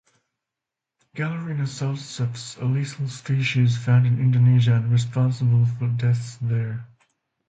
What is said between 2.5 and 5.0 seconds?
a lethal species found in Indonesia and